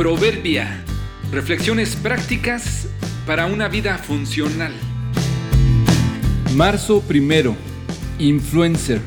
[0.00, 0.82] Proverbia.
[1.30, 2.88] Reflexiones prácticas
[3.26, 4.72] para una vida funcional.
[6.54, 7.54] Marzo primero.
[8.18, 9.02] Influencer.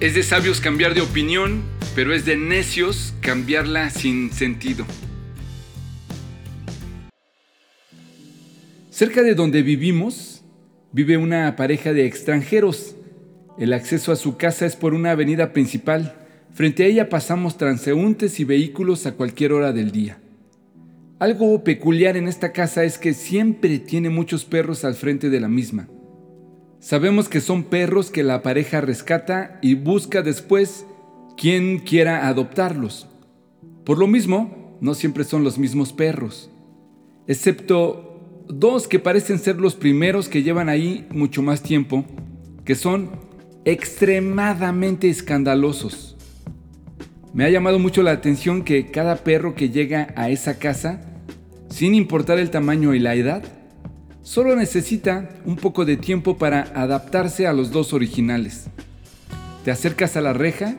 [0.00, 1.62] Es de sabios cambiar de opinión,
[1.94, 4.86] pero es de necios cambiarla sin sentido.
[8.88, 10.42] Cerca de donde vivimos,
[10.90, 12.96] vive una pareja de extranjeros.
[13.58, 16.25] El acceso a su casa es por una avenida principal.
[16.56, 20.22] Frente a ella pasamos transeúntes y vehículos a cualquier hora del día.
[21.18, 25.48] Algo peculiar en esta casa es que siempre tiene muchos perros al frente de la
[25.48, 25.86] misma.
[26.80, 30.86] Sabemos que son perros que la pareja rescata y busca después
[31.36, 33.06] quien quiera adoptarlos.
[33.84, 36.50] Por lo mismo, no siempre son los mismos perros,
[37.26, 42.06] excepto dos que parecen ser los primeros que llevan ahí mucho más tiempo,
[42.64, 43.10] que son
[43.66, 46.15] extremadamente escandalosos.
[47.36, 51.02] Me ha llamado mucho la atención que cada perro que llega a esa casa,
[51.68, 53.42] sin importar el tamaño y la edad,
[54.22, 58.68] solo necesita un poco de tiempo para adaptarse a los dos originales.
[59.66, 60.76] Te acercas a la reja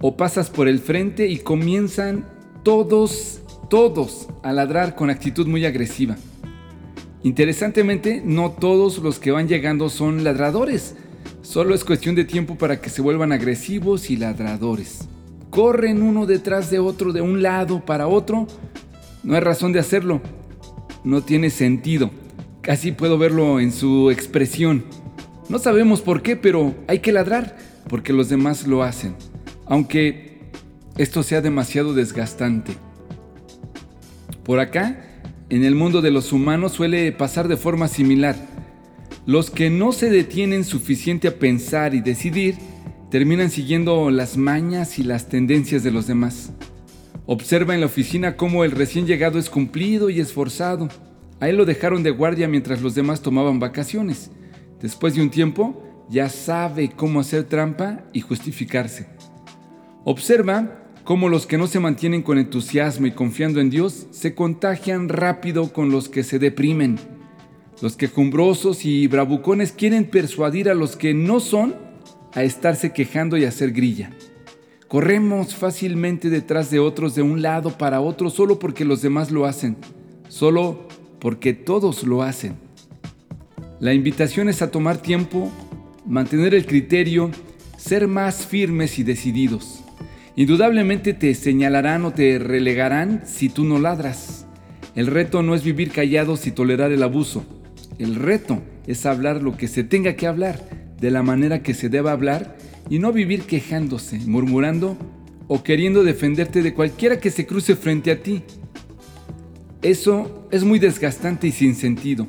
[0.00, 2.24] o pasas por el frente y comienzan
[2.62, 6.16] todos, todos a ladrar con actitud muy agresiva.
[7.24, 10.94] Interesantemente, no todos los que van llegando son ladradores.
[11.42, 15.08] Solo es cuestión de tiempo para que se vuelvan agresivos y ladradores.
[15.50, 18.46] Corren uno detrás de otro, de un lado para otro.
[19.22, 20.20] No hay razón de hacerlo.
[21.04, 22.10] No tiene sentido.
[22.62, 24.84] Casi puedo verlo en su expresión.
[25.48, 29.16] No sabemos por qué, pero hay que ladrar, porque los demás lo hacen.
[29.66, 30.50] Aunque
[30.96, 32.72] esto sea demasiado desgastante.
[34.44, 35.04] Por acá
[35.48, 38.36] en el mundo de los humanos suele pasar de forma similar.
[39.26, 42.56] Los que no se detienen suficiente a pensar y decidir
[43.10, 46.52] terminan siguiendo las mañas y las tendencias de los demás.
[47.26, 50.88] Observa en la oficina cómo el recién llegado es cumplido y esforzado.
[51.40, 54.30] A él lo dejaron de guardia mientras los demás tomaban vacaciones.
[54.80, 59.08] Después de un tiempo, ya sabe cómo hacer trampa y justificarse.
[60.04, 65.08] Observa cómo los que no se mantienen con entusiasmo y confiando en Dios se contagian
[65.08, 66.98] rápido con los que se deprimen.
[67.82, 71.89] Los quejumbrosos y bravucones quieren persuadir a los que no son
[72.34, 74.10] a estarse quejando y hacer grilla.
[74.88, 79.46] Corremos fácilmente detrás de otros de un lado para otro solo porque los demás lo
[79.46, 79.76] hacen,
[80.28, 80.88] solo
[81.20, 82.56] porque todos lo hacen.
[83.78, 85.50] La invitación es a tomar tiempo,
[86.06, 87.30] mantener el criterio,
[87.76, 89.84] ser más firmes y decididos.
[90.36, 94.46] Indudablemente te señalarán o te relegarán si tú no ladras.
[94.94, 97.44] El reto no es vivir callados y tolerar el abuso.
[97.98, 101.88] El reto es hablar lo que se tenga que hablar, de la manera que se
[101.88, 102.56] deba hablar
[102.88, 104.96] y no vivir quejándose, murmurando
[105.48, 108.42] o queriendo defenderte de cualquiera que se cruce frente a ti.
[109.82, 112.28] Eso es muy desgastante y sin sentido.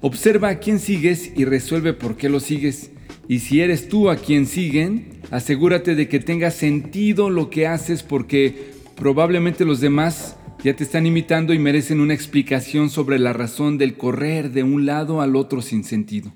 [0.00, 2.90] Observa a quién sigues y resuelve por qué lo sigues.
[3.28, 8.02] Y si eres tú a quien siguen, asegúrate de que tenga sentido lo que haces
[8.02, 13.76] porque probablemente los demás ya te están imitando y merecen una explicación sobre la razón
[13.76, 16.32] del correr de un lado al otro sin sentido.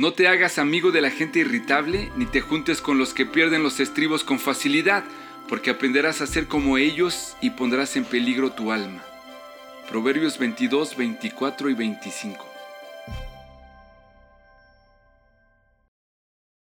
[0.00, 3.62] No te hagas amigo de la gente irritable ni te juntes con los que pierden
[3.62, 5.04] los estribos con facilidad,
[5.46, 9.04] porque aprenderás a ser como ellos y pondrás en peligro tu alma.
[9.90, 12.49] Proverbios 22, 24 y 25.